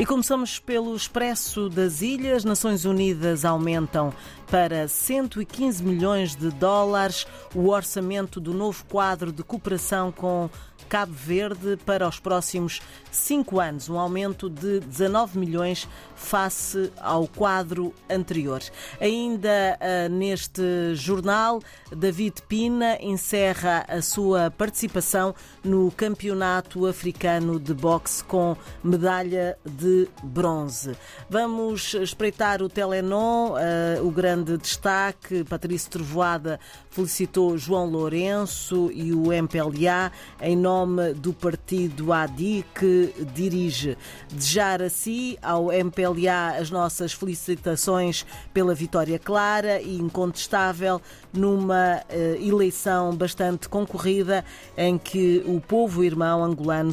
[0.00, 2.42] E começamos pelo Expresso das Ilhas.
[2.42, 4.14] Nações Unidas aumentam
[4.50, 10.50] para 115 milhões de dólares o orçamento do novo quadro de cooperação com
[10.90, 12.80] Cabo Verde para os próximos
[13.12, 18.60] cinco anos, um aumento de 19 milhões face ao quadro anterior.
[19.00, 21.60] Ainda uh, neste jornal,
[21.94, 30.96] David Pina encerra a sua participação no Campeonato Africano de Boxe com medalha de bronze.
[31.28, 35.44] Vamos espreitar o Telenon, uh, o grande destaque.
[35.44, 36.58] Patrício Trovoada
[36.90, 43.96] felicitou João Lourenço e o MPLA em nome do partido ADI que dirige.
[44.30, 51.00] Desejar assim ao MPLA as nossas felicitações pela vitória clara e incontestável
[51.32, 54.44] numa uh, eleição bastante concorrida
[54.76, 56.92] em que o povo irmão angolano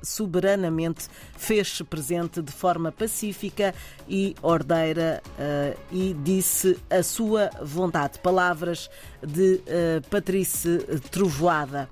[0.00, 3.74] soberanamente fez-se presente de forma pacífica
[4.08, 5.78] e ordeira uh,
[6.14, 8.18] disse a sua vontade.
[8.18, 8.90] Palavras
[9.26, 10.78] de uh, Patrícia
[11.10, 11.88] Trovoada.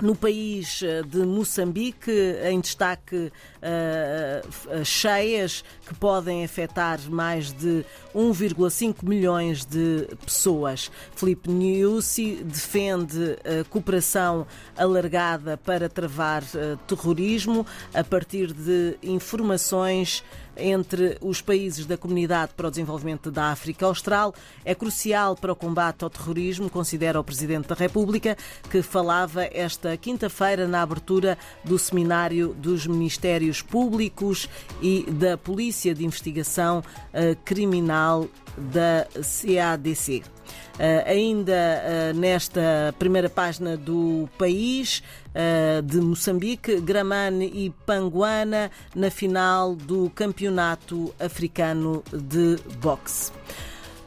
[0.00, 2.12] No país eh, de Moçambique,
[2.44, 7.84] em destaque uh, cheias que podem afetar mais de
[8.14, 10.90] 1,5 milhões de pessoas.
[11.14, 16.42] Felipe Nyusi defende a cooperação alargada para travar
[16.86, 20.22] terrorismo a partir de informações
[20.58, 24.34] entre os países da Comunidade para o Desenvolvimento da África Austral
[24.64, 28.36] é crucial para o combate ao terrorismo, considera o Presidente da República,
[28.70, 34.48] que falava esta quinta-feira na abertura do Seminário dos Ministérios Públicos
[34.82, 36.82] e da Polícia de Investigação
[37.12, 40.22] eh, Criminal da CADC.
[40.78, 45.02] Uh, ainda uh, nesta primeira página do país
[45.34, 53.32] uh, de Moçambique, Gramane e Panguana na final do Campeonato Africano de Boxe.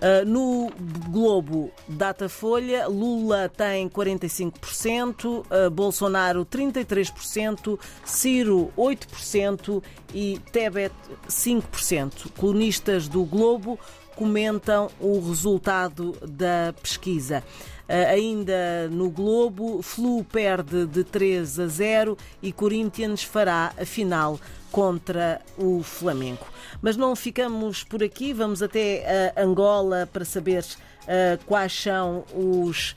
[0.01, 0.71] Uh, no
[1.11, 10.91] Globo Datafolha, Lula tem 45%, uh, Bolsonaro 33%, Ciro 8% e Tebet
[11.27, 12.31] 5%.
[12.35, 13.79] Colunistas do Globo
[14.15, 17.43] comentam o resultado da pesquisa.
[17.87, 24.39] Uh, ainda no Globo, Flu perde de 3 a 0 e Corinthians fará a final
[24.71, 26.45] contra o Flamengo.
[26.81, 32.95] Mas não ficamos por aqui, vamos até a Angola para saber uh, quais são os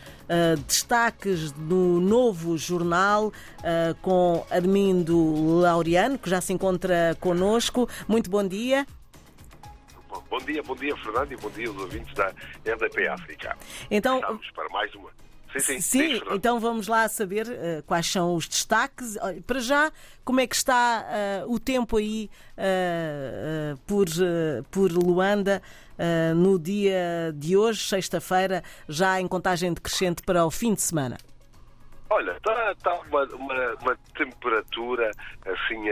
[0.66, 3.30] destaques do novo jornal
[4.00, 7.86] com Armindo Laureano, que já se encontra conosco.
[8.08, 8.86] Muito bom dia.
[10.34, 12.26] Bom dia, bom dia, Fernando, e bom dia aos ouvintes da
[12.66, 13.56] RDP África.
[13.88, 15.08] Então, Estamos para mais uma
[15.52, 15.80] Sim, sim.
[15.80, 19.16] sim então vamos lá saber uh, quais são os destaques.
[19.46, 19.92] Para já,
[20.24, 21.06] como é que está
[21.46, 22.28] uh, o tempo aí
[22.58, 24.06] uh, por,
[24.72, 25.62] por Luanda
[26.34, 31.16] no dia de hoje, sexta-feira, já em contagem decrescente para o fim de semana?
[32.10, 35.12] Olha, está tá uma, uma, uma, temperatura
[35.46, 35.84] assim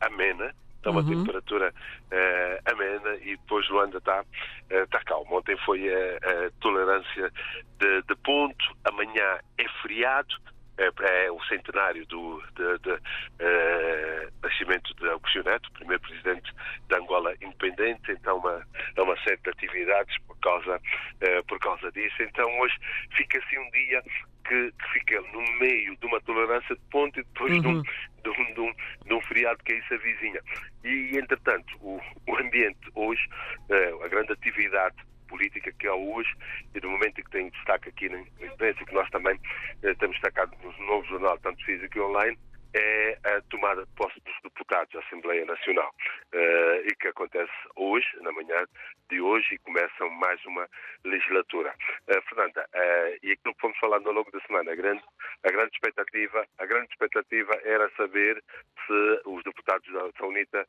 [0.00, 1.24] amena está uma uhum.
[1.24, 5.38] temperatura uh, amena e depois Luanda está uh, tá calmo.
[5.38, 7.32] Ontem foi a, a tolerância
[7.78, 10.34] de, de, ponto, amanhã é feriado,
[10.76, 10.90] é,
[11.24, 16.52] é o centenário do de, de, uh, nascimento de Augusto Neto, primeiro presidente
[16.88, 18.62] da Angola independente, então uma,
[18.94, 22.22] é uma série de atividades por causa, uh, por causa disso.
[22.22, 22.74] Então hoje
[23.16, 24.02] fica assim um dia
[24.46, 27.60] que, que fica no meio de uma tolerância de ponto e depois uhum.
[27.60, 27.82] de, um,
[28.24, 28.74] de, um, de, um,
[29.06, 30.40] de um feriado que aí se avizinha.
[30.82, 33.22] E, entretanto, o, o ambiente hoje,
[33.70, 34.96] uh, a grande atividade
[35.28, 36.32] política que há hoje
[36.74, 40.16] e do momento em que tem destaque aqui na imprensa, que nós também uh, temos
[40.16, 42.38] destacado no novo jornal, tanto físico e online,
[42.74, 45.94] é a tomada de posse dos deputados da Assembleia Nacional
[46.34, 48.66] uh, e que acontece hoje, na manhã
[49.08, 50.68] de hoje, e começa mais uma
[51.04, 51.72] legislatura.
[52.08, 55.02] Uh, Fernanda, uh, e aquilo que fomos falando ao longo da semana, a grande,
[55.44, 58.42] a grande expectativa, a grande expectativa era saber
[58.86, 60.66] se os deputados da, da UNITA,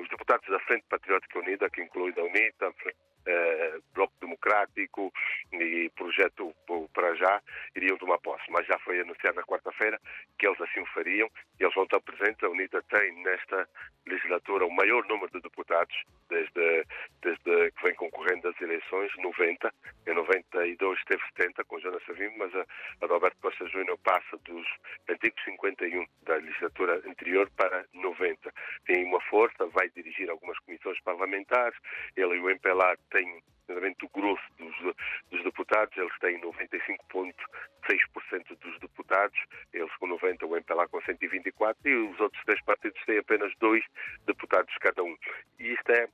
[0.00, 2.72] os deputados da Frente Patriótica Unida, que inclui a UNITA,
[3.94, 5.12] Bloco Democrático
[5.52, 6.54] e Projeto
[6.94, 7.40] para já,
[7.76, 8.44] iriam tomar posse.
[8.50, 10.00] Mas já foi anunciado na quarta-feira
[10.38, 11.28] que eles assim o fariam
[11.60, 12.42] e eles vão estar presentes.
[12.42, 13.68] A UNITA tem nesta
[14.06, 15.94] legislatura o maior número de deputados
[16.28, 16.84] desde,
[17.20, 19.72] desde que vem concorrendo às eleições, 90.
[20.06, 22.66] Em 92 teve 70 com Jonas Savimbo, mas a,
[23.02, 24.66] a Roberto Costa Júnior passa dos
[25.08, 28.52] antigos 51 da legislatura anterior para 90.
[28.86, 31.78] Tem uma força, vai dirigir algumas comissões parlamentares.
[32.16, 34.74] Ele e o MPLA têm o grosso dos,
[35.30, 39.38] dos deputados, eles têm 95,6% dos deputados
[39.72, 43.84] eles com 90, o MPLA com 124 e os outros três partidos têm apenas dois
[44.26, 45.16] deputados cada um.
[45.58, 46.08] E isto é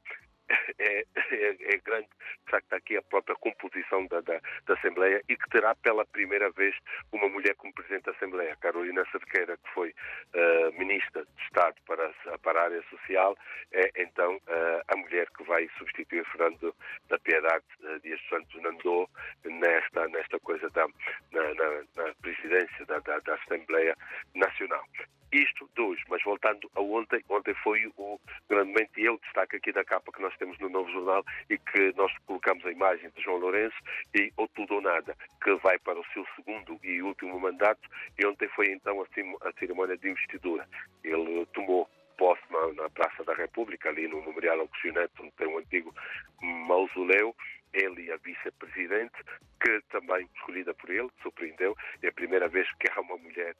[0.78, 2.08] é, é, é, grande,
[2.44, 6.50] de facto, aqui a própria composição da, da, da, Assembleia e que terá pela primeira
[6.50, 6.74] vez
[7.12, 8.56] uma mulher como Presidente da Assembleia.
[8.56, 12.12] Carolina Cerqueira, que foi uh, Ministra de Estado para,
[12.42, 13.36] para a área social,
[13.72, 16.74] é então uh, a mulher que vai substituir Fernando
[17.08, 19.08] da Piedade uh, Dias Santos Nandô
[19.44, 20.86] nesta, nesta coisa da,
[21.32, 23.96] na, na, na presidência da, da, da Assembleia
[24.34, 24.84] Nacional.
[25.30, 30.10] Isto dois, mas voltando a ontem, ontem foi o grandemente eu destaque aqui da capa
[30.10, 33.76] que nós temos no novo jornal e que nós colocamos a imagem de João Lourenço
[34.14, 37.88] e ou tudo ou nada, que vai para o seu segundo e último mandato
[38.18, 40.66] e ontem foi então a cerimónia de investidura.
[41.04, 45.58] Ele tomou posse na, na Praça da República, ali no Memorial Augustineto, onde tem um
[45.58, 45.94] antigo
[46.40, 47.34] mausoleu,
[47.72, 49.16] ele e a vice-presidente,
[49.60, 53.54] que também escolhida por ele, surpreendeu, é a primeira vez que há uma mulher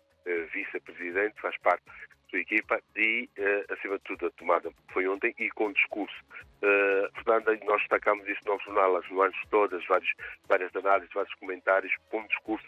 [0.53, 1.93] vice-presidente, faz parte da
[2.31, 6.17] sua equipa e, eh, acima de tudo, a tomada foi ontem e com discurso.
[6.61, 10.11] Uh, Fernanda, nós destacamos isso no jornal, as nuances todas, vários,
[10.49, 12.67] várias análises, vários comentários, com um discurso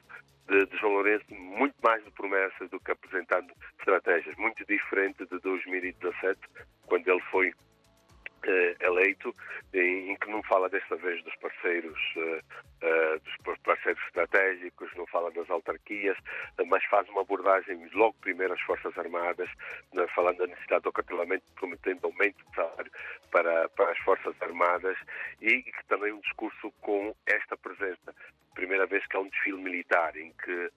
[0.49, 5.38] de, de, João Lourenço muito mais de promessas do que apresentando estratégias, muito diferente de
[5.41, 6.41] 2017,
[6.87, 7.52] quando ele foi
[8.81, 9.34] eleito,
[9.75, 15.48] em, que não fala desta vez dos parceiros, uh, dos parceiros estratégicos, não fala das
[15.50, 16.16] autarquias,
[16.66, 19.48] mas faz uma abordagem logo primeiro às Forças Armadas,
[20.14, 22.90] falando da necessidade do acartelamento, prometendo aumento de salário
[23.31, 24.96] para, para as Forças Armadas
[25.40, 28.14] e que também um discurso com esta presença.
[28.54, 30.69] Primeira vez que há um desfile militar em que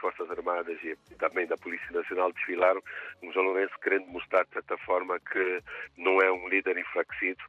[0.00, 2.82] Forças Armadas e também da Polícia Nacional desfilaram,
[3.22, 5.62] um João Lourenço querendo mostrar de certa forma que
[5.96, 7.42] não é um líder enfraquecido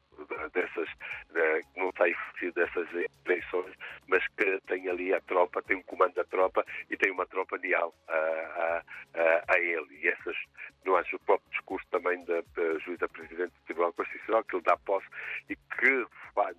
[0.54, 0.90] dessas,
[1.76, 2.88] não está enfraquecido dessas
[3.26, 3.74] eleições,
[4.08, 7.58] mas que tem ali a tropa, tem um comando da tropa e tem uma tropa
[7.58, 8.84] leal a,
[9.16, 10.00] a, a, ele.
[10.02, 10.36] E essas,
[10.86, 14.64] não acho o próprio discurso também da, da juíza presidente do Tribunal Constitucional, que ele
[14.64, 15.08] dá posse
[15.50, 16.06] e que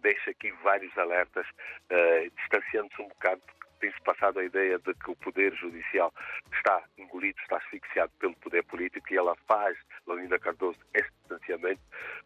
[0.03, 3.43] deixa aqui vários alertas, uh, distanciando-se um bocado
[3.83, 6.15] tem-se passado a ideia de que o Poder Judicial
[6.53, 9.77] está engolido, está asfixiado pelo poder político e ela faz,
[10.07, 11.83] Laurinda Cardoso, esse distanciamento.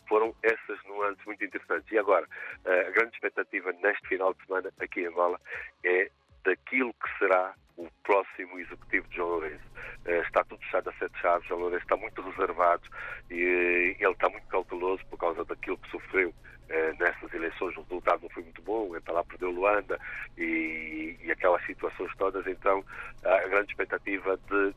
[0.06, 1.90] Foram essas nuances muito interessantes.
[1.90, 2.28] E agora,
[2.66, 5.40] a grande expectativa neste final de semana aqui em Angola
[5.82, 6.10] é
[6.44, 9.64] daquilo que será o próximo executivo de João Lourenço.
[10.04, 12.88] Eh, está tudo fechado a sete chaves, João Lourenço está muito reservado
[13.30, 16.32] e ele está muito cauteloso por causa daquilo que sofreu
[16.68, 17.76] eh, nessas eleições.
[17.76, 19.98] O resultado não foi muito bom, está lá perdeu Luanda
[20.36, 22.46] e, e aquelas situações todas.
[22.46, 22.84] Então,
[23.24, 24.74] a grande expectativa de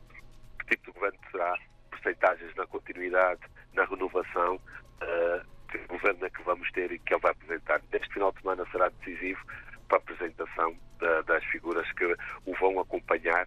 [0.58, 1.54] que tipo de governo será,
[1.90, 3.40] percentagens na continuidade,
[3.74, 7.80] na renovação, uh, que governo é que vamos ter e que ele vai apresentar.
[7.92, 9.40] Neste final de semana será decisivo
[9.88, 12.04] para a apresentação da, das figuras que
[12.46, 13.46] o vão acompanhar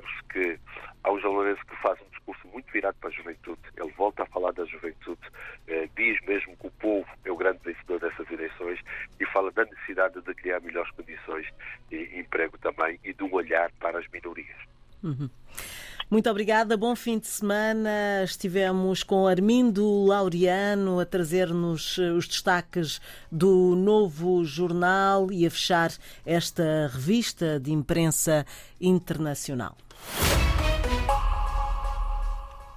[0.00, 0.58] Dizer que
[1.04, 3.60] há um João Lourenço que faz um discurso muito virado para a juventude.
[3.76, 5.20] Ele volta a falar da juventude,
[5.66, 8.80] eh, diz mesmo que o povo é o grande vencedor dessas eleições
[9.20, 11.46] e fala da necessidade de criar melhores condições
[11.90, 14.56] e emprego também e de um olhar para as minorias.
[15.02, 15.28] Uhum.
[16.12, 18.22] Muito obrigada, bom fim de semana.
[18.22, 23.00] Estivemos com Armindo Laureano a trazer-nos eh, os destaques
[23.30, 25.90] do novo jornal e a fechar
[26.26, 28.44] esta revista de imprensa
[28.78, 29.74] internacional.